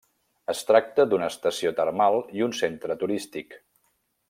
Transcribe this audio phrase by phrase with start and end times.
[0.53, 3.57] Es tracta d'una estació termal i un centre turístic.